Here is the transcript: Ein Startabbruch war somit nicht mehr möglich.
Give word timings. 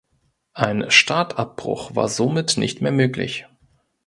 Ein 0.55 0.89
Startabbruch 0.89 1.95
war 1.95 2.09
somit 2.09 2.57
nicht 2.57 2.81
mehr 2.81 2.91
möglich. 2.91 3.45